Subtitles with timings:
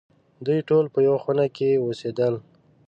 [0.45, 2.33] دوی ټول په یوه خونه کې اوسېدل.